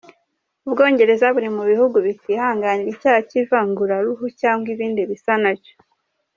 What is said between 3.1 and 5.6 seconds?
cy’ivanguraruhu cyangwa ibindi bisa na